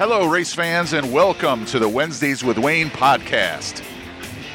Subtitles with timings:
[0.00, 3.84] Hello, race fans, and welcome to the Wednesdays with Wayne podcast.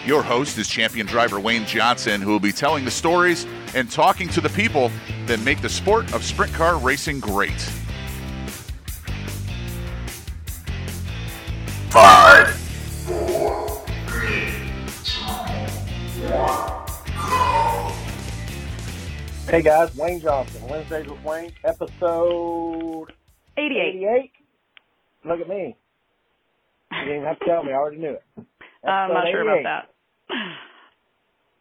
[0.04, 3.46] Your host is champion driver Wayne Johnson, who will be telling the stories
[3.76, 4.92] and talking to the people
[5.28, 7.62] that make the sport of sprint car racing great.
[11.92, 12.50] Five,
[13.06, 14.50] four, three,
[15.04, 15.26] two,
[16.26, 17.94] one, go.
[19.48, 23.14] Hey guys, Wayne Johnson, Wednesdays with Wayne, episode
[23.58, 23.96] 88.
[23.96, 24.35] 88.
[25.28, 25.76] Look at me.
[26.92, 28.24] You didn't even have to tell me, I already knew it.
[28.88, 30.36] I'm not sure about that.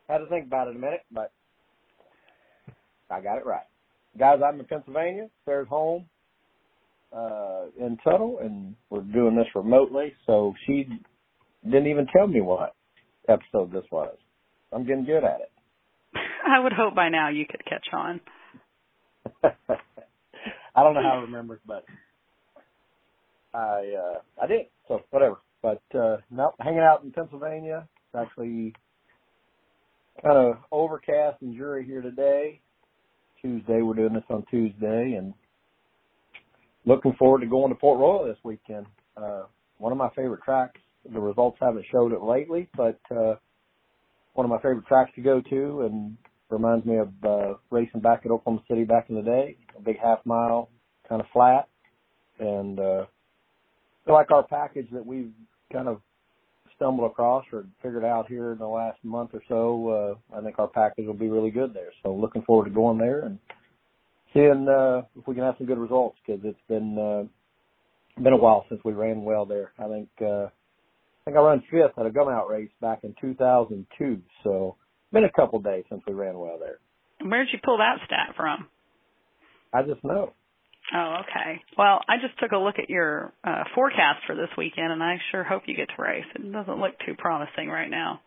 [0.08, 1.32] Had to think about it a minute, but
[3.10, 3.64] I got it right.
[4.18, 5.28] Guys, I'm in Pennsylvania.
[5.44, 6.04] Sarah's home
[7.14, 10.86] uh, in Tuttle, and we're doing this remotely, so she
[11.64, 12.74] didn't even tell me what
[13.28, 14.14] episode this was.
[14.72, 15.50] I'm getting good at it.
[16.46, 18.20] I would hope by now you could catch on.
[19.42, 21.84] I don't know how I remember, but
[23.54, 24.68] I uh I didn't.
[24.88, 25.36] So whatever.
[25.62, 27.86] But uh no, hanging out in Pennsylvania.
[27.96, 28.74] It's actually
[30.22, 32.60] kind of overcast and dreary here today.
[33.40, 35.34] Tuesday, we're doing this on Tuesday, and
[36.86, 38.86] looking forward to going to Port Royal this weekend.
[39.16, 39.44] Uh
[39.78, 40.80] one of my favorite tracks.
[41.10, 43.34] The results haven't showed it lately, but uh
[44.34, 46.16] one of my favorite tracks to go to, and
[46.50, 49.56] reminds me of uh, racing back at Oklahoma City back in the day.
[49.76, 50.70] A big half mile,
[51.08, 51.68] kind of flat,
[52.38, 53.04] and uh,
[54.06, 55.32] like our package that we've
[55.72, 56.00] kind of
[56.76, 60.18] stumbled across or figured out here in the last month or so.
[60.32, 61.90] Uh, I think our package will be really good there.
[62.02, 63.38] So looking forward to going there and
[64.32, 68.36] seeing uh, if we can have some good results because it's been uh, been a
[68.36, 69.72] while since we ran well there.
[69.78, 73.14] I think uh, I think I ran fifth at a gum out race back in
[73.20, 74.20] 2002.
[74.42, 74.76] So
[75.12, 76.78] been a couple days since we ran well there.
[77.26, 78.66] Where'd you pull that stat from?
[79.72, 80.32] I just know.
[80.94, 81.60] Oh, okay.
[81.76, 85.16] Well, I just took a look at your uh, forecast for this weekend, and I
[85.32, 86.24] sure hope you get to race.
[86.36, 88.20] It doesn't look too promising right now.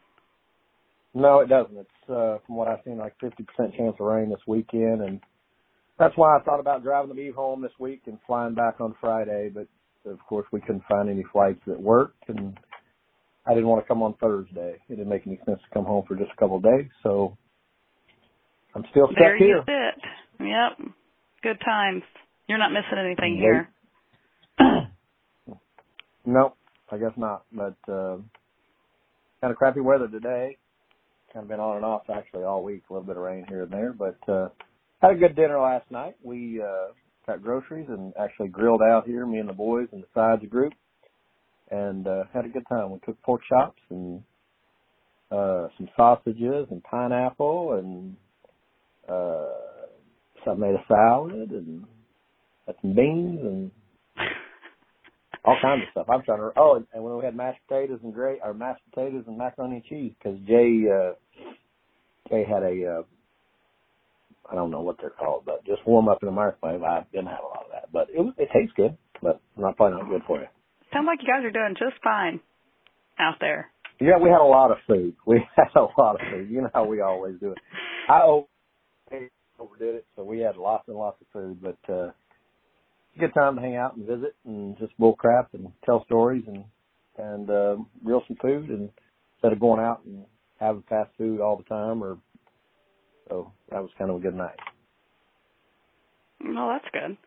[1.14, 1.78] No, it doesn't.
[1.78, 3.32] It's uh, from what I've seen, like 50%
[3.78, 5.22] chance of rain this weekend, and
[5.98, 8.96] that's why I thought about driving the Eve home this week and flying back on
[9.00, 9.50] Friday.
[9.54, 9.68] But
[10.10, 12.60] of course, we couldn't find any flights that worked, and
[13.46, 14.76] I didn't want to come on Thursday.
[14.90, 17.38] It didn't make any sense to come home for just a couple of days, so
[18.76, 19.58] I'm still stuck there here.
[19.58, 20.46] you sit.
[20.46, 20.94] Yep.
[21.44, 22.04] Good times.
[22.48, 23.68] You're not missing anything Nope.
[24.60, 24.88] here.
[26.26, 26.56] No,
[26.92, 27.44] I guess not.
[27.54, 28.18] But uh,
[29.40, 30.58] kind of crappy weather today.
[31.34, 32.84] Kind of been on and off actually all week.
[32.90, 34.50] A little bit of rain here and there, but uh,
[35.02, 36.16] had a good dinner last night.
[36.22, 36.92] We uh,
[37.26, 40.50] got groceries and actually grilled out here, me and the boys and the sides of
[40.50, 40.74] group,
[41.72, 42.92] and uh, had a good time.
[42.92, 44.22] We cooked pork chops and
[45.32, 48.16] uh, some sausages and pineapple and
[49.08, 49.46] uh,
[50.44, 51.86] some made a salad and
[52.68, 53.72] had some beans and
[55.46, 56.08] all kinds of stuff.
[56.10, 56.52] I'm trying to.
[56.58, 59.76] Oh, and, and when we had mashed potatoes and great, or mashed potatoes and macaroni
[59.78, 61.14] and cheese, because Jay, uh,
[62.30, 63.04] Jay had a, uh,
[64.52, 66.84] I don't know what they're called, but just warm up in the microwave.
[66.84, 69.78] I didn't have a lot of that, but it was, it tastes good, but not
[69.78, 70.48] probably not good for you.
[70.94, 72.40] Sounds like you guys are doing just fine
[73.20, 73.72] out there.
[74.00, 75.16] Yeah, we had a lot of food.
[75.26, 76.50] We had a lot of food.
[76.50, 77.58] You know how we always do it.
[78.10, 78.22] I
[79.60, 82.12] overdid it, so we had lots and lots of food, but uh
[83.20, 86.64] good time to hang out and visit and just bull crap and tell stories and
[87.18, 88.90] and uh grill some food and
[89.36, 90.26] instead of going out and
[90.60, 92.18] having fast food all the time or
[93.30, 94.56] so that was kind of a good night.
[96.44, 97.18] Well, that's good.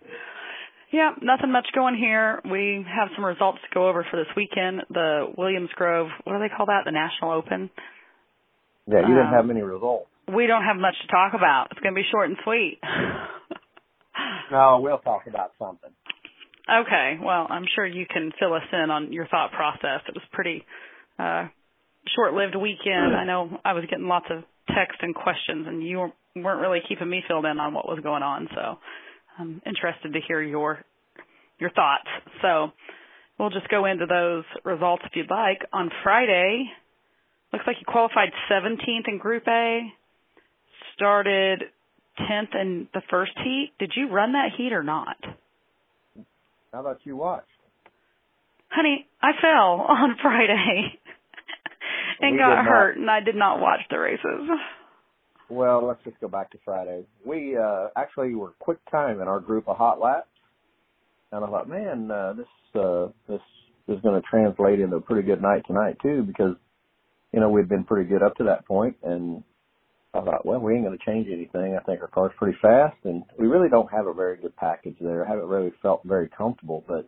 [0.92, 2.40] Yeah, nothing much going here.
[2.50, 4.82] We have some results to go over for this weekend.
[4.90, 6.82] The Williams Grove, what do they call that?
[6.84, 7.70] The National Open.
[8.86, 10.08] Yeah, you didn't Um, have many results.
[10.34, 11.68] We don't have much to talk about.
[11.70, 12.78] It's going to be short and sweet.
[14.50, 15.90] No, we'll talk about something.
[16.68, 20.02] Okay, well, I'm sure you can fill us in on your thought process.
[20.08, 20.64] It was pretty
[21.18, 21.46] uh
[22.16, 23.14] short-lived weekend.
[23.14, 24.42] I know I was getting lots of
[24.74, 28.00] text and questions and you weren't- weren't really keeping me filled in on what was
[28.00, 28.78] going on, so
[29.38, 30.84] I'm interested to hear your
[31.58, 32.08] your thoughts.
[32.41, 32.72] So,
[33.38, 35.62] we'll just go into those results if you'd like.
[35.74, 36.72] On Friday,
[37.53, 39.92] looks like you qualified 17th in Group A,
[40.94, 41.70] started
[42.18, 43.72] 10th in the first heat.
[43.78, 45.16] Did you run that heat or not?
[46.72, 47.45] How about you watch?
[48.68, 50.98] Honey, I fell on Friday
[52.21, 52.65] and We got did not.
[52.66, 54.48] hurt, and I did not watch the races.
[55.48, 57.04] Well, let's just go back to Friday.
[57.24, 60.28] We uh actually were quick time in our group of hot laps,
[61.33, 62.47] and I thought, man, uh, this
[62.80, 63.41] uh this
[63.89, 66.54] is going to translate into a pretty good night tonight too, because
[67.33, 69.42] you know we'd been pretty good up to that point, and
[70.12, 71.77] I thought, well, we ain't going to change anything.
[71.77, 74.97] I think our car's pretty fast, and we really don't have a very good package
[75.01, 75.24] there.
[75.24, 77.07] I haven't really felt very comfortable, but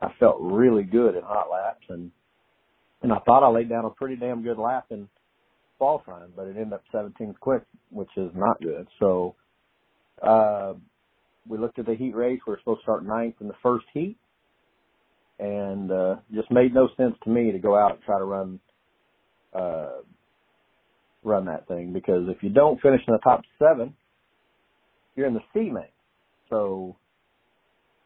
[0.00, 2.10] I felt really good in hot laps and
[3.02, 5.08] and I thought I laid down a pretty damn good lap in
[5.78, 8.86] qualifying, but it ended up 17th quick, which is not good.
[9.00, 9.34] So
[10.22, 10.74] uh,
[11.48, 12.38] we looked at the heat race.
[12.46, 14.16] We were supposed to start ninth in the first heat,
[15.40, 18.60] and uh, just made no sense to me to go out and try to run
[19.52, 20.02] uh,
[21.22, 23.94] run that thing because if you don't finish in the top seven,
[25.14, 25.84] you're in the C main.
[26.50, 26.96] So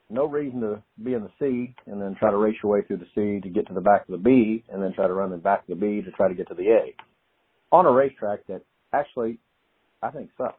[0.09, 2.99] no reason to be in the C and then try to race your way through
[2.99, 5.31] the C to get to the back of the B and then try to run
[5.31, 6.95] the back of the B to try to get to the A
[7.73, 9.39] on a racetrack that actually
[10.03, 10.59] I think sucks.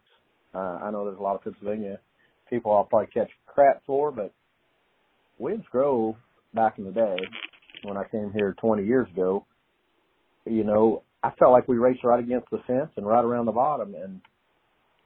[0.54, 2.00] Uh, I know there's a lot of Pennsylvania
[2.50, 4.34] people I'll probably catch crap for, but
[5.38, 6.16] Williams Grove
[6.54, 7.18] back in the day
[7.84, 9.46] when I came here 20 years ago,
[10.46, 13.52] you know, I felt like we raced right against the fence and right around the
[13.52, 14.22] bottom and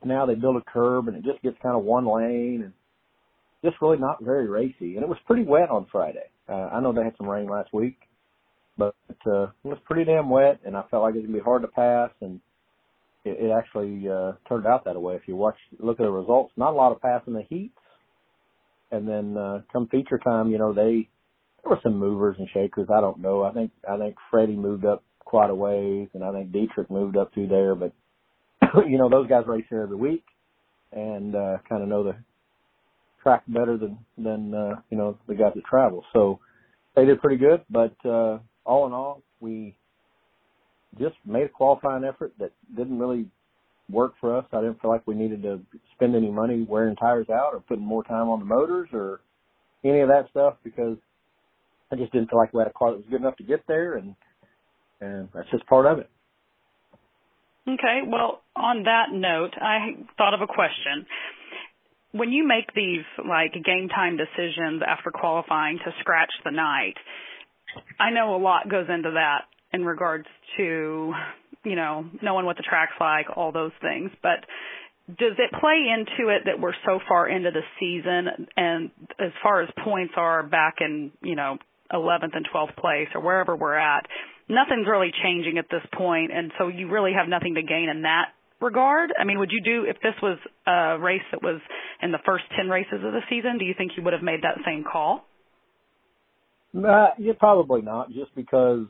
[0.03, 2.73] now they build a curb and it just gets kind of one lane and
[3.63, 4.95] just really not very racy.
[4.95, 6.29] And it was pretty wet on Friday.
[6.49, 7.97] Uh, I know they had some rain last week,
[8.77, 11.43] but uh, it was pretty damn wet, and I felt like it was gonna be
[11.43, 12.09] hard to pass.
[12.21, 12.41] And
[13.23, 15.15] it, it actually uh, turned out that way.
[15.15, 17.77] If you watch, look at the results, not a lot of passing the heats.
[18.91, 21.07] And then uh, come feature time, you know, they
[21.63, 22.89] there were some movers and shakers.
[22.93, 23.43] I don't know.
[23.43, 27.18] I think I think Freddie moved up quite a ways, and I think Dietrich moved
[27.18, 27.75] up through there.
[27.75, 27.94] But
[28.88, 30.23] you know, those guys race here every week
[30.91, 32.15] and uh, kind of know the
[33.23, 36.03] track better than than uh, you know the guys that travel.
[36.13, 36.39] So
[36.95, 39.75] they did pretty good, but uh, all in all, we
[41.00, 43.25] just made a qualifying effort that didn't really
[43.89, 44.45] work for us.
[44.51, 45.62] I didn't feel like we needed to
[45.95, 49.21] spend any money wearing tires out or putting more time on the motors or
[49.83, 50.97] any of that stuff because
[51.91, 53.65] I just didn't feel like we had a car that was good enough to get
[53.67, 54.15] there, and
[55.01, 56.09] and that's just part of it.
[57.68, 58.01] Okay.
[58.07, 61.06] Well, on that note, I thought of a question
[62.12, 66.95] when you make these like game time decisions after qualifying to scratch the night,
[68.00, 70.25] I know a lot goes into that in regards
[70.57, 71.13] to,
[71.63, 74.12] you know, knowing what the track's like, all those things.
[74.21, 74.44] But
[75.07, 79.62] does it play into it that we're so far into the season and as far
[79.62, 81.57] as points are back in, you know,
[81.94, 84.06] 11th and 12th place or wherever we're at,
[84.51, 88.03] nothing's really changing at this point and so you really have nothing to gain in
[88.03, 89.12] that regard?
[89.19, 90.38] I mean, would you do if this was
[90.68, 91.62] a race that was
[92.01, 94.44] in the first 10 races of the season, do you think you would have made
[94.44, 95.25] that same call?
[96.74, 98.86] Yeah, probably not, just because,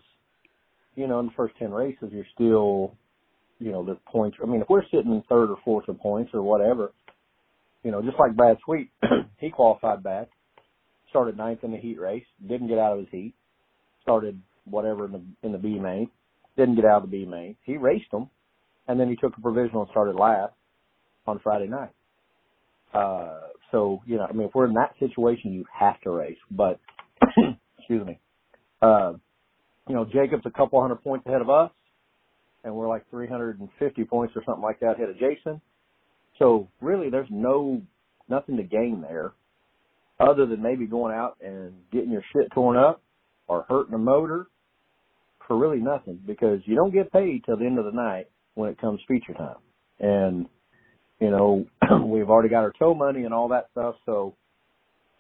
[0.96, 2.94] you know, in the first 10 races, you're still,
[3.60, 4.38] you know, the points.
[4.42, 6.92] I mean, if we're sitting in third or fourth in points or whatever,
[7.84, 8.92] you know, just like Brad Sweet,
[9.40, 10.28] he qualified back,
[11.10, 13.34] started ninth in the heat race, didn't get out of his heat,
[14.04, 16.10] started whatever in the in the B main,
[16.58, 17.56] didn't get out of the B main.
[17.64, 18.30] He raced them,
[18.88, 20.54] and then he took a provisional and started last
[21.28, 21.92] on Friday night.
[22.94, 23.40] Uh,
[23.72, 26.38] so, you know, I mean, if we're in that situation, you have to race.
[26.50, 26.80] But,
[27.78, 28.20] excuse me,
[28.82, 29.14] uh,
[29.88, 31.72] you know, Jacob's a couple hundred points ahead of us,
[32.64, 35.62] and we're like 350 points or something like that ahead of Jason.
[36.38, 37.82] So really, there's no
[38.30, 39.34] nothing to gain there,
[40.20, 43.02] other than maybe going out and getting your shit torn up
[43.48, 44.48] or hurting a motor
[45.48, 48.70] for really nothing because you don't get paid till the end of the night when
[48.70, 49.56] it comes feature time.
[50.00, 50.48] And
[51.20, 51.66] you know,
[52.06, 53.96] we've already got our tow money and all that stuff.
[54.06, 54.36] So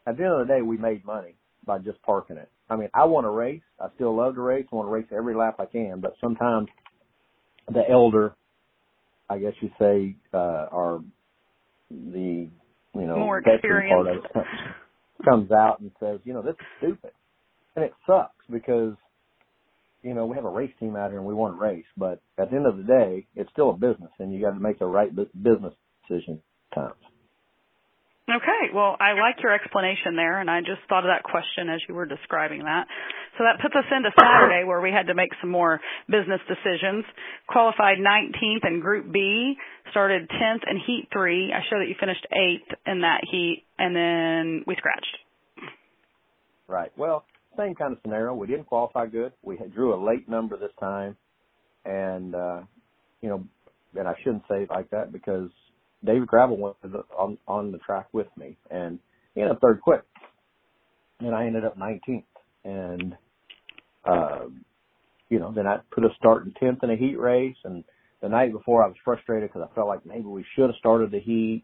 [0.07, 1.35] at the end of the day, we made money
[1.65, 2.49] by just parking it.
[2.69, 3.61] I mean, I want to race.
[3.79, 4.65] I still love to race.
[4.71, 6.69] I want to race every lap I can, but sometimes
[7.71, 8.33] the elder,
[9.29, 11.01] I guess you say, uh, are
[11.89, 12.49] the,
[12.95, 14.47] you know, more veteran part of it
[15.23, 17.11] comes out and says, you know, this is stupid.
[17.75, 18.93] And it sucks because,
[20.01, 22.21] you know, we have a race team out here and we want to race, but
[22.37, 24.79] at the end of the day, it's still a business and you got to make
[24.79, 25.73] the right business
[26.07, 26.41] decision
[26.73, 26.95] times.
[28.29, 31.81] Okay, well, I like your explanation there, and I just thought of that question as
[31.89, 32.87] you were describing that.
[33.37, 37.03] So that puts us into Saturday where we had to make some more business decisions.
[37.47, 39.55] Qualified 19th in Group B,
[39.89, 41.51] started 10th in Heat 3.
[41.51, 45.17] I show that you finished 8th in that heat, and then we scratched.
[46.67, 46.91] Right.
[46.95, 47.25] Well,
[47.57, 48.33] same kind of scenario.
[48.33, 49.33] We didn't qualify good.
[49.41, 51.15] We had, drew a late number this time,
[51.85, 52.61] and, uh,
[53.21, 53.43] you know,
[53.97, 55.49] and I shouldn't say it like that because
[56.03, 56.77] David Gravel went
[57.17, 58.99] on on the track with me, and
[59.35, 60.03] he ended up third quick,
[61.19, 62.23] and I ended up 19th.
[62.63, 63.17] And
[64.05, 64.45] uh,
[65.29, 67.83] you know, then I put a start in 10th in a heat race, and
[68.21, 71.11] the night before I was frustrated because I felt like maybe we should have started
[71.11, 71.63] the heat,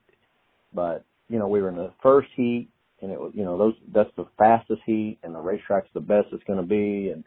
[0.73, 2.69] but you know we were in the first heat,
[3.01, 6.27] and it was you know those that's the fastest heat, and the racetrack's the best
[6.31, 7.23] it's going to be, and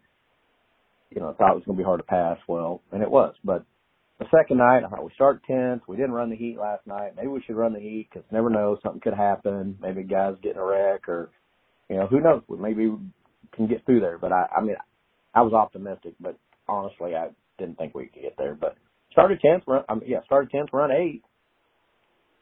[1.10, 2.38] you know I thought it was going to be hard to pass.
[2.48, 3.64] Well, and it was, but
[4.20, 5.80] the second night, I thought we start 10th.
[5.88, 7.14] We didn't run the heat last night.
[7.16, 9.78] Maybe we should run the heat because never know, something could happen.
[9.80, 11.30] Maybe guys getting a wreck or,
[11.88, 12.42] you know, who knows?
[12.50, 12.94] Maybe
[13.56, 14.18] can get through there.
[14.18, 14.76] But I, I mean,
[15.34, 16.36] I was optimistic, but
[16.68, 18.54] honestly, I didn't think we could get there.
[18.54, 18.76] But
[19.10, 19.84] started tenth, run.
[19.88, 21.22] I mean, yeah, started tenth, run eight,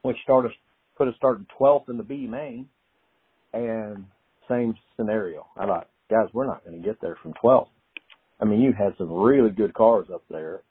[0.02, 0.50] which started
[0.96, 2.68] put us started twelfth in the B main,
[3.52, 4.04] and
[4.48, 5.46] same scenario.
[5.56, 7.70] I thought, guys, we're not going to get there from twelfth.
[8.40, 10.62] I mean, you had some really good cars up there,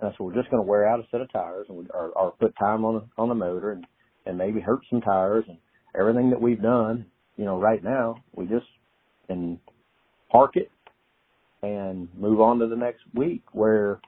[0.00, 2.10] and so we're just going to wear out a set of tires and we, or,
[2.10, 3.86] or put time on the, on the motor and
[4.26, 5.58] and maybe hurt some tires and
[5.98, 7.06] everything that we've done.
[7.36, 8.66] You know, right now we just
[9.28, 9.58] can
[10.30, 10.70] park it
[11.62, 14.00] and move on to the next week where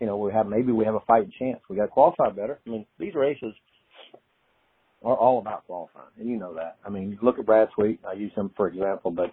[0.00, 1.60] you know we have maybe we have a fighting chance.
[1.68, 2.58] We got to qualify better.
[2.66, 3.54] I mean, these races
[5.02, 6.76] are all about qualifying, and you know that.
[6.84, 8.00] I mean, look at Brad Sweet.
[8.06, 9.30] I use him for example, but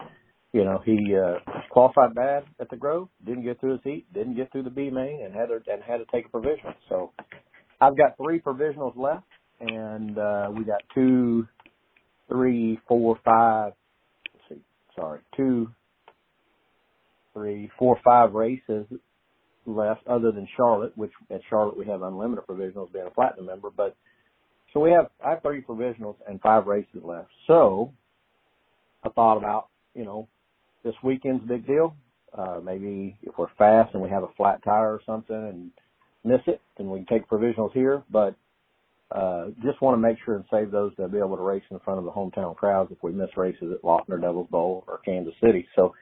[0.52, 1.38] you know he uh,
[1.70, 4.90] qualified bad at the Grove, didn't get through his heat, didn't get through the B
[4.90, 6.74] main, and had to and had to take a provisional.
[6.88, 7.12] So
[7.80, 9.26] I've got three provisionals left,
[9.60, 11.46] and uh, we got two,
[12.28, 13.72] three, four, five.
[14.34, 15.68] Let's see, sorry, two,
[17.34, 18.86] three, four, five races
[19.66, 23.68] left, other than Charlotte, which at Charlotte we have unlimited provisionals, being a platinum member,
[23.76, 23.96] but
[24.76, 27.30] so we have I have thirty provisionals and five races left.
[27.46, 27.94] So
[29.02, 30.28] I thought about, you know,
[30.84, 31.96] this weekend's a big deal.
[32.36, 35.70] Uh maybe if we're fast and we have a flat tire or something and
[36.24, 38.02] miss it, then we can take provisionals here.
[38.10, 38.34] But
[39.10, 41.78] uh just want to make sure and save those to be able to race in
[41.78, 44.98] front of the hometown crowds if we miss races at Lawton or Devil's Bowl or
[45.06, 45.66] Kansas City.
[45.74, 45.94] So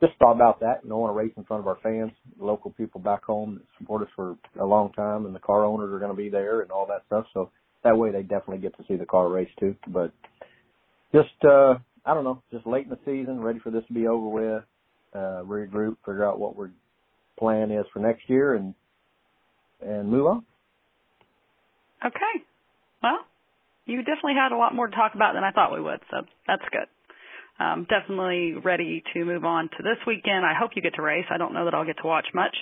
[0.00, 0.80] just thought about that.
[0.82, 3.64] You know, want to race in front of our fans, local people back home that
[3.78, 6.62] support us for a long time, and the car owners are going to be there
[6.62, 7.26] and all that stuff.
[7.32, 7.50] So
[7.84, 9.76] that way they definitely get to see the car race too.
[9.86, 10.12] But
[11.12, 14.06] just uh I don't know, just late in the season, ready for this to be
[14.06, 14.64] over with,
[15.14, 16.70] uh regroup, figure out what our
[17.38, 18.74] plan is for next year and
[19.80, 20.44] and move on.
[22.04, 22.44] Okay.
[23.02, 23.18] Well,
[23.86, 26.18] you definitely had a lot more to talk about than I thought we would, so
[26.46, 26.88] that's good.
[27.60, 30.44] Um, definitely ready to move on to this weekend.
[30.44, 31.24] I hope you get to race.
[31.30, 32.56] I don't know that I'll get to watch much.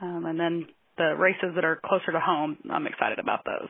[0.00, 0.66] Um, and then
[0.98, 3.68] the races that are closer to home, I'm excited about those.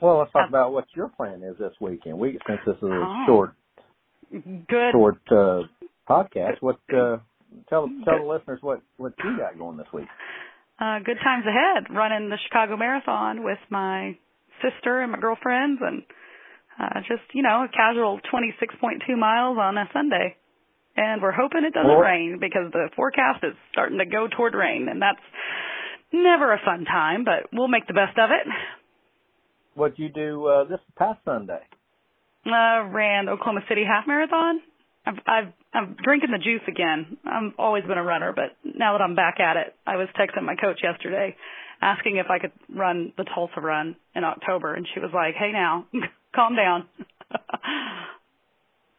[0.00, 2.18] Well, let's talk about what your plan is this weekend.
[2.18, 3.24] We since this is a Oh.
[3.26, 3.50] short
[4.32, 4.92] Good.
[4.92, 5.62] short uh
[6.08, 7.18] podcast, what uh
[7.68, 10.06] tell tell the listeners what what you got going this week.
[10.80, 11.90] Uh, good times ahead.
[11.90, 14.16] Running the Chicago Marathon with my
[14.62, 16.02] sister and my girlfriends, and
[16.78, 20.36] uh, just you know a casual 26.2 miles on a Sunday.
[20.96, 24.54] And we're hoping it doesn't Well- rain because the forecast is starting to go toward
[24.54, 25.22] rain, and that's
[26.12, 27.24] never a fun time.
[27.24, 28.46] But we'll make the best of it.
[29.78, 31.62] What you do uh this past Sunday?
[32.44, 34.60] Uh, ran Oklahoma City Half Marathon.
[35.06, 37.16] I've, I've, I'm drinking the juice again.
[37.24, 40.44] I've always been a runner, but now that I'm back at it, I was texting
[40.44, 41.36] my coach yesterday
[41.80, 45.52] asking if I could run the Tulsa run in October, and she was like, hey
[45.52, 45.86] now,
[46.34, 46.88] calm down.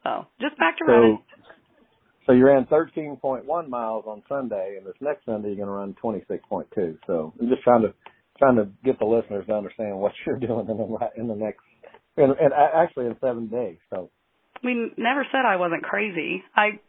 [0.03, 1.19] so, just back to So running.
[2.25, 5.93] so you ran thirteen point one miles on Sunday and this next Sunday you're run
[5.99, 6.97] twenty six point two.
[7.05, 7.93] So I'm just trying to
[8.39, 11.61] trying to get the listeners to understand what you're doing in the in the next
[12.17, 13.77] and, and actually in seven days.
[13.89, 14.09] So
[14.63, 16.43] We never said I wasn't crazy.
[16.55, 16.79] I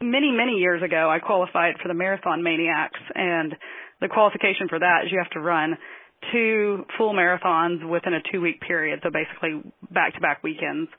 [0.00, 3.54] many many years ago I qualified for the Marathon Maniacs and
[4.00, 5.76] the qualification for that is you have to run
[6.32, 10.90] two full marathons within a 2 week period so basically back to back weekends.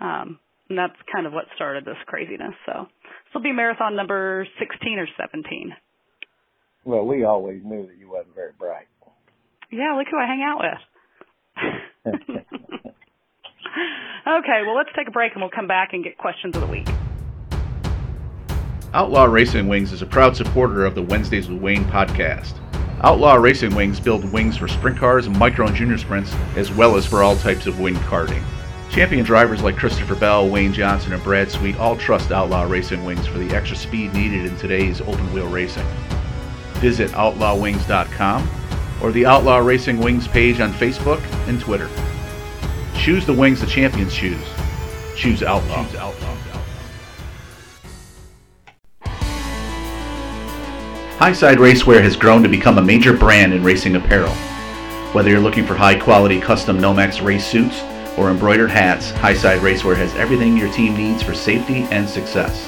[0.00, 0.38] Um
[0.68, 2.54] and that's kind of what started this craziness.
[2.66, 5.72] So this will be marathon number 16 or 17.
[6.84, 8.45] well we always knew that you wasn't very.
[9.76, 10.78] Yeah, look who I hang out with.
[14.26, 16.66] okay, well let's take a break and we'll come back and get questions of the
[16.66, 16.88] week.
[18.94, 22.54] Outlaw Racing Wings is a proud supporter of the Wednesdays with Wayne podcast.
[23.02, 27.04] Outlaw Racing Wings build wings for sprint cars, micro and junior sprints, as well as
[27.04, 28.42] for all types of wing karting.
[28.90, 33.26] Champion drivers like Christopher Bell, Wayne Johnson, and Brad Sweet all trust Outlaw Racing Wings
[33.26, 35.86] for the extra speed needed in today's open wheel racing.
[36.76, 38.48] Visit outlawwings.com
[39.02, 41.88] or the Outlaw Racing Wings page on Facebook and Twitter.
[42.96, 44.44] Choose the wings the champions choose.
[45.16, 45.84] Choose Outlaw.
[45.84, 46.36] Choose Outlaw.
[51.18, 54.34] Highside Racewear has grown to become a major brand in racing apparel.
[55.14, 57.82] Whether you're looking for high quality custom Nomex race suits
[58.18, 62.66] or embroidered hats, Highside Racewear has everything your team needs for safety and success.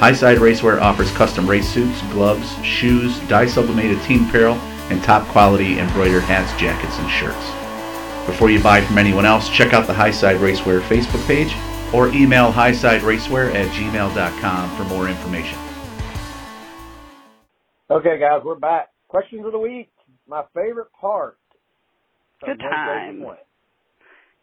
[0.00, 4.58] Highside Racewear offers custom race suits, gloves, shoes, dye sublimated team apparel,
[4.90, 8.26] and top quality embroidered hats, jackets, and shirts.
[8.26, 11.54] Before you buy from anyone else, check out the Highside Racewear Facebook page
[11.94, 15.58] or email highsideracewear at gmail.com for more information.
[17.90, 18.90] Okay guys, we're back.
[19.08, 19.88] Questions of the week.
[20.28, 21.38] My favorite part.
[22.40, 23.24] Good Wednesday times.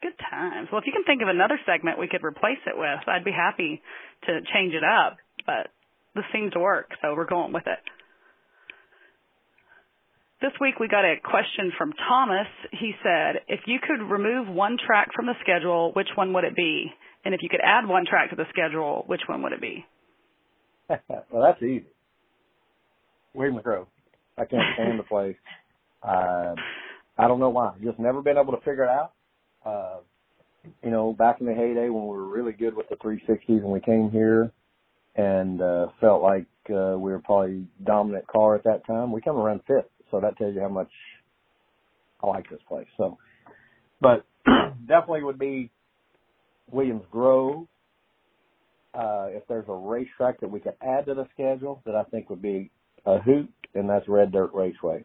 [0.01, 0.67] Good times.
[0.71, 3.31] Well, if you can think of another segment we could replace it with, I'd be
[3.31, 3.81] happy
[4.25, 5.17] to change it up.
[5.45, 5.69] But
[6.15, 7.79] this seems to work, so we're going with it.
[10.41, 12.47] This week we got a question from Thomas.
[12.71, 16.55] He said, if you could remove one track from the schedule, which one would it
[16.55, 16.91] be?
[17.23, 19.85] And if you could add one track to the schedule, which one would it be?
[20.89, 21.85] well, that's easy.
[23.33, 23.87] Williams Grove.
[24.37, 25.37] I can't stand the place.
[26.03, 26.53] Uh,
[27.17, 27.73] I don't know why.
[27.83, 29.13] Just never been able to figure it out.
[29.65, 29.95] Uh,
[30.83, 33.63] you know, back in the heyday when we were really good with the 360s and
[33.63, 34.51] we came here
[35.15, 39.37] and uh, felt like uh, we were probably dominant car at that time, we come
[39.37, 39.89] around fifth.
[40.11, 40.91] So that tells you how much
[42.23, 42.87] I like this place.
[42.97, 43.17] So,
[44.01, 44.25] but
[44.87, 45.71] definitely would be
[46.71, 47.67] Williams Grove.
[48.93, 52.29] Uh, if there's a racetrack that we could add to the schedule that I think
[52.29, 52.71] would be
[53.05, 55.03] a hoot, and that's Red Dirt Raceway.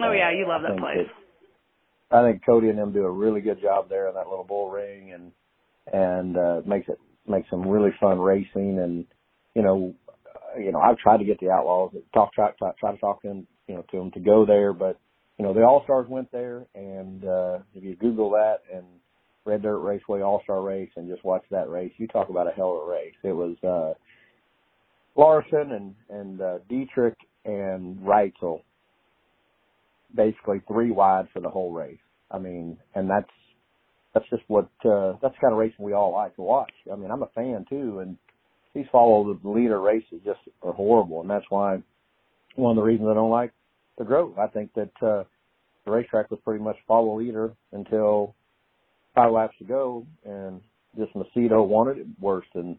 [0.00, 0.98] Oh yeah, you love I that place.
[1.06, 1.10] that-
[2.10, 4.70] I think Cody and them do a really good job there in that little bull
[4.70, 5.32] ring, and
[5.92, 8.78] and uh, makes it makes some really fun racing.
[8.78, 9.06] And
[9.54, 10.03] you know, uh,
[10.58, 13.46] you know, I've tried to get the Outlaws talk try try, try to talk them,
[13.68, 14.98] you know, to them to go there, but
[15.38, 18.84] you know, the All Stars went there, and uh, if you Google that and
[19.44, 22.52] Red Dirt Raceway All Star Race and just watch that race, you talk about a
[22.52, 23.14] hell of a race.
[23.22, 23.94] It was uh,
[25.20, 28.60] Larson and and uh, Dietrich and Reitzel
[30.14, 31.98] basically three wide for the whole race.
[32.30, 33.30] I mean, and that's
[34.12, 36.72] that's just what uh that's the kind of racing we all like to watch.
[36.90, 38.16] I mean, I'm a fan too, and
[38.74, 41.82] these follow the leader races just are horrible, and that's why
[42.56, 43.52] one of the reasons I don't like
[43.98, 44.38] the Grove.
[44.38, 45.24] I think that uh
[45.84, 48.34] the racetrack was pretty much follow leader until
[49.14, 50.60] five laps to go, and
[50.96, 52.78] just Macedo wanted it worse than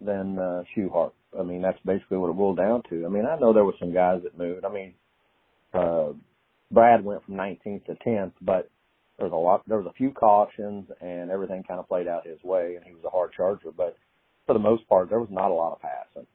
[0.00, 1.12] than uh Schuchart.
[1.38, 3.04] I mean, that's basically what it boiled down to.
[3.04, 4.64] I mean, I know there were some guys that moved.
[4.64, 4.94] I mean,
[5.74, 6.12] uh
[6.70, 8.68] Brad went from 19th to 10th, but
[9.18, 12.26] there was a lot, there was a few cautions and everything kind of played out
[12.26, 13.96] his way and he was a hard charger, but
[14.46, 16.26] for the most part, there was not a lot of passing.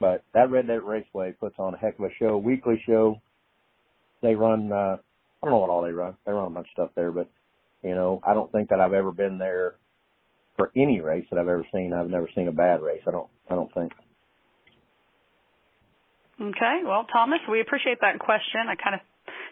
[0.00, 3.20] But that Red Dirt Raceway puts on a heck of a show, weekly show.
[4.20, 4.98] They run, uh, I
[5.42, 6.16] don't know what all they run.
[6.24, 7.28] They run a bunch of stuff there, but
[7.82, 9.74] you know, I don't think that I've ever been there
[10.56, 11.92] for any race that I've ever seen.
[11.92, 13.02] I've never seen a bad race.
[13.06, 13.92] I don't, I don't think.
[16.40, 16.80] Okay.
[16.84, 18.62] Well, Thomas, we appreciate that question.
[18.68, 19.00] I kind of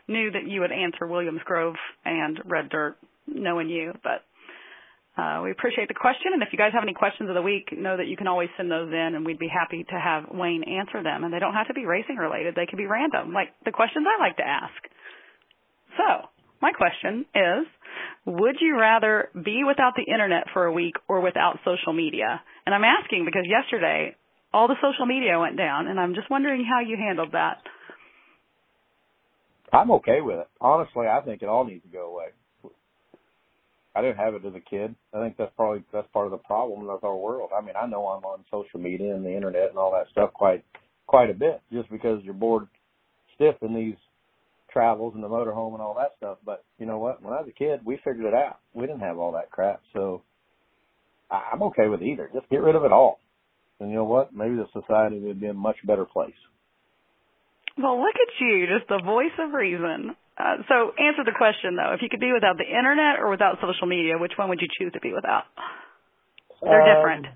[0.08, 4.24] knew that you would answer Williams Grove and Red Dirt, knowing you, but
[5.16, 6.32] uh, we appreciate the question.
[6.32, 8.48] And if you guys have any questions of the week, know that you can always
[8.56, 11.24] send those in, and we'd be happy to have Wayne answer them.
[11.24, 14.06] And they don't have to be racing related; they could be random, like the questions
[14.06, 14.80] I like to ask.
[15.98, 16.28] So,
[16.62, 17.66] my question is:
[18.26, 22.40] Would you rather be without the internet for a week or without social media?
[22.64, 24.14] And I'm asking because yesterday
[24.54, 27.58] all the social media went down, and I'm just wondering how you handled that.
[29.72, 30.48] I'm okay with it.
[30.60, 32.26] Honestly, I think it all needs to go away.
[33.94, 34.94] I didn't have it as a kid.
[35.12, 37.50] I think that's probably that's part of the problem with our world.
[37.56, 40.32] I mean, I know I'm on social media and the internet and all that stuff
[40.32, 40.64] quite
[41.06, 42.68] quite a bit, just because you're bored
[43.34, 43.96] stiff in these
[44.72, 46.38] travels and the motorhome and all that stuff.
[46.44, 47.20] But you know what?
[47.22, 48.58] When I was a kid, we figured it out.
[48.74, 50.22] We didn't have all that crap, so
[51.30, 52.30] I- I'm okay with either.
[52.32, 53.18] Just get rid of it all.
[53.80, 54.32] And you know what?
[54.32, 56.34] Maybe the society would be a much better place.
[57.76, 60.14] Well, look at you, just the voice of reason.
[60.38, 61.92] Uh, so, answer the question though.
[61.92, 64.68] If you could be without the internet or without social media, which one would you
[64.78, 65.44] choose to be without?
[66.62, 67.26] They're Um, different.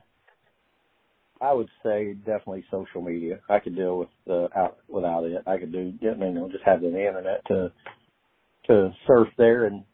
[1.40, 3.40] I would say definitely social media.
[3.50, 5.42] I could deal with the out without it.
[5.46, 7.70] I could do you know just having the internet to
[8.66, 9.84] to surf there and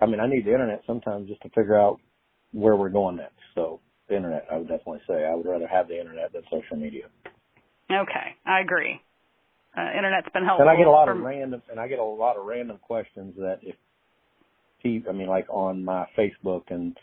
[0.00, 2.00] I mean I need the internet sometimes just to figure out
[2.52, 3.38] where we're going next.
[3.54, 6.76] So the internet I would definitely say I would rather have the internet than social
[6.76, 7.04] media.
[7.90, 9.00] Okay, I agree.
[9.76, 10.68] Uh, internet's been helpful.
[10.68, 12.78] And I get a lot for- of random and I get a lot of random
[12.78, 13.76] questions that if
[14.84, 16.96] I mean like on my Facebook and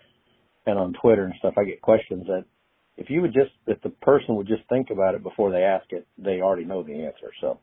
[0.66, 2.46] and on Twitter and stuff I get questions that
[2.98, 5.92] if you would just if the person would just think about it before they ask
[5.92, 7.32] it, they already know the answer.
[7.42, 7.60] So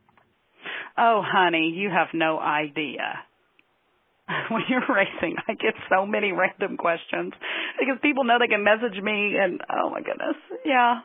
[0.97, 3.23] Oh, honey, you have no idea.
[4.51, 7.33] When you're racing, I get so many random questions
[7.79, 10.99] because people know they can message me, and oh my goodness, yeah,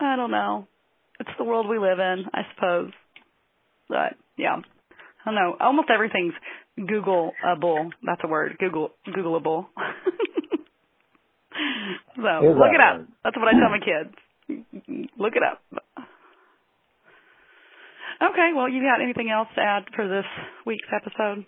[0.00, 0.66] I don't know.
[1.20, 2.92] It's the world we live in, I suppose.
[3.88, 5.56] But yeah, I don't know.
[5.60, 6.34] Almost everything's
[6.78, 7.90] Googleable.
[8.04, 8.56] That's a word.
[8.58, 9.66] Google Googleable.
[12.16, 12.98] so Is look it up.
[12.98, 13.08] word?
[13.24, 14.14] That's what I tell my kids.
[15.18, 15.62] Look it up.
[18.22, 20.24] Okay, well, you got anything else to add for this
[20.64, 21.44] week's episode?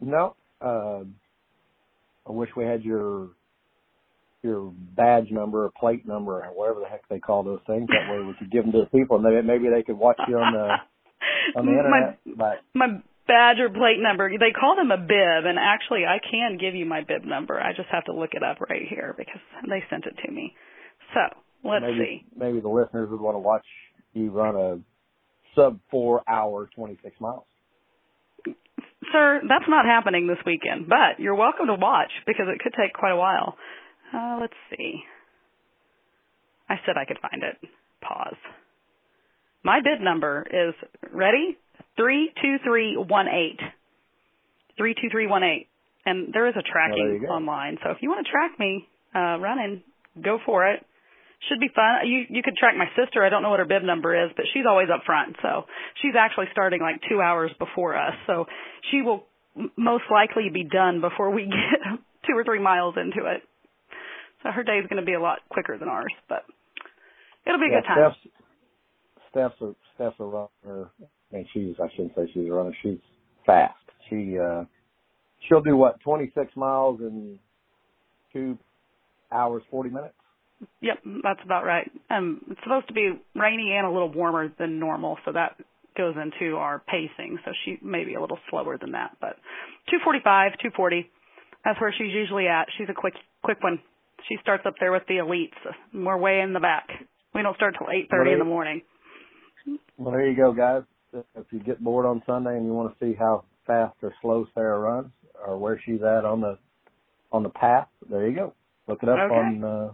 [0.00, 1.04] no, uh,
[2.26, 3.28] I wish we had your
[4.42, 7.88] your badge number or plate number or whatever the heck they call those things.
[7.88, 10.36] That way we could give them to the people and maybe they could watch you
[10.36, 10.68] on the
[11.56, 12.16] on the my.
[12.36, 14.28] But my Badger plate number.
[14.28, 17.58] They call them a bib, and actually, I can give you my bib number.
[17.58, 20.54] I just have to look it up right here because they sent it to me.
[21.14, 21.20] So
[21.64, 22.26] let's maybe, see.
[22.36, 23.64] Maybe the listeners would want to watch
[24.12, 24.78] you run a
[25.54, 27.44] sub four hour 26 miles.
[29.12, 32.92] Sir, that's not happening this weekend, but you're welcome to watch because it could take
[32.92, 33.56] quite a while.
[34.12, 35.00] Uh, let's see.
[36.68, 37.56] I said I could find it.
[38.02, 38.36] Pause.
[39.64, 40.74] My bid number is
[41.12, 41.56] ready
[41.96, 43.58] three two three one eight.
[44.76, 45.68] Three two three one eight.
[46.06, 47.78] And there is a tracking well, online.
[47.82, 49.82] So if you want to track me uh running,
[50.22, 50.84] go for it.
[51.48, 52.06] Should be fun.
[52.06, 53.24] You you could track my sister.
[53.24, 55.36] I don't know what her bib number is, but she's always up front.
[55.40, 55.64] So
[56.02, 58.14] she's actually starting like two hours before us.
[58.26, 58.46] So
[58.90, 59.24] she will
[59.76, 63.42] most likely be done before we get two or three miles into it.
[64.42, 66.44] So her day is going to be a lot quicker than ours, but
[67.46, 68.12] it'll be a yeah, good time.
[68.12, 68.34] Steph's,
[69.34, 70.48] Steph's a Steph's a runner.
[71.00, 72.74] I mean, she's I shouldn't say she's a runner.
[72.82, 72.98] She's
[73.44, 73.74] fast.
[74.08, 74.64] She uh
[75.48, 77.38] she'll do what twenty six miles in
[78.32, 78.56] two
[79.32, 80.14] hours forty minutes.
[80.80, 81.90] Yep, that's about right.
[82.10, 85.58] Um, it's supposed to be rainy and a little warmer than normal, so that
[85.96, 87.38] goes into our pacing.
[87.44, 89.36] So she may be a little slower than that, but
[89.90, 91.10] 245, 240,
[91.64, 92.66] that's where she's usually at.
[92.78, 93.80] She's a quick, quick one.
[94.28, 95.58] She starts up there with the elites.
[95.92, 96.88] We're way in the back.
[97.34, 98.82] We don't start till 8:30 in the morning.
[99.96, 100.82] Well, there you go, guys.
[101.12, 104.46] If you get bored on Sunday and you want to see how fast or slow
[104.54, 105.10] Sarah runs,
[105.46, 106.58] or where she's at on the
[107.32, 108.54] on the path, there you go.
[108.88, 109.34] Look it up Okay.
[109.34, 109.90] on uh,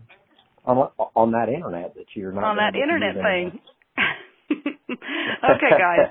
[0.65, 3.61] on on that internet that you're not on that internet thing.
[4.51, 6.11] okay, guys.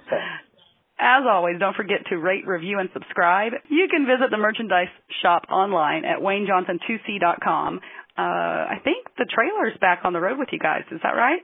[1.02, 3.54] As always, don't forget to rate, review, and subscribe.
[3.70, 4.90] You can visit the merchandise
[5.22, 7.80] shop online at waynejohnson2c.com.
[8.18, 10.84] Uh, I think the trailer's back on the road with you guys.
[10.92, 11.40] Is that right?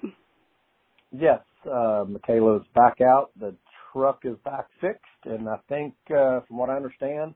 [1.17, 3.31] Yes, uh, Michaela's back out.
[3.39, 3.55] The
[3.91, 7.33] truck is back fixed, and I think, uh, from what I understand,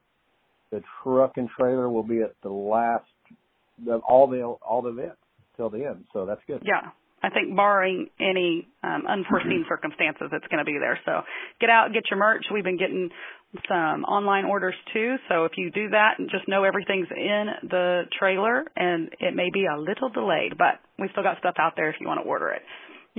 [0.71, 3.05] the truck and trailer will be at the last,
[3.83, 5.17] the, all the all the events
[5.57, 6.05] till the end.
[6.13, 6.61] So that's good.
[6.65, 6.91] Yeah.
[7.21, 10.97] I think barring any um, unforeseen circumstances, it's going to be there.
[11.05, 11.21] So
[11.59, 12.45] get out, get your merch.
[12.53, 13.09] We've been getting
[13.67, 15.15] some online orders too.
[15.27, 19.65] So if you do that, just know everything's in the trailer, and it may be
[19.65, 22.51] a little delayed, but we still got stuff out there if you want to order
[22.51, 22.61] it.